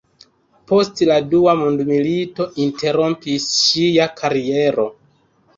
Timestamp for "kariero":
4.23-4.91